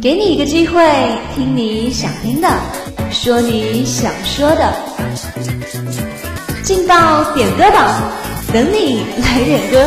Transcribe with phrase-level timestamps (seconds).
[0.00, 0.82] 给你一个机会，
[1.34, 2.48] 听你想听的，
[3.10, 4.74] 说你想说的，
[6.62, 8.10] 进到点歌榜，
[8.52, 9.86] 等你来点歌。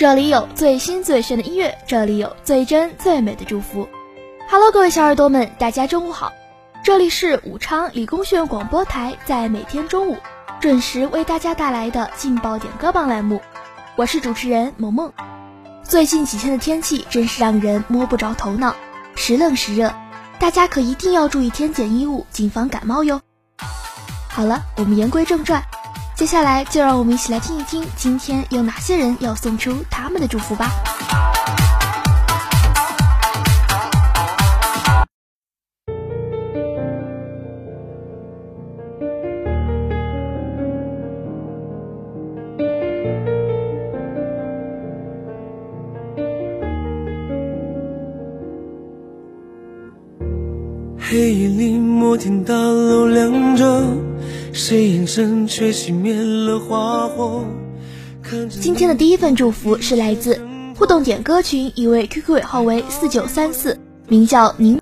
[0.00, 3.86] 这里有最新最炫的音乐，这里有最真最美的祝福。
[4.48, 6.32] Hello，各位小耳朵们，大家中午好！
[6.82, 10.16] 这里是武昌理工学院广播台，在每天中午
[10.58, 13.42] 准时为大家带来的劲爆点歌榜栏目，
[13.94, 15.12] 我是主持人萌萌。
[15.84, 18.74] 最近几天的天气真是让人摸不着头脑，
[19.16, 19.92] 时冷时热，
[20.38, 23.20] 大家可一定要注意添减衣物，谨防感冒哟。
[24.30, 25.62] 好了，我们言归正传。
[26.20, 30.70] 接下来就让我们一起来听一听，今天有哪些人要送出他们的祝福吧。
[50.98, 53.29] 黑夜里，摩天大楼亮
[54.70, 55.04] 今
[58.72, 60.40] 天的第一份祝福是来自
[60.76, 63.76] 互动点歌群一位 QQ 尾号为四九三四，
[64.06, 64.78] 名叫宁。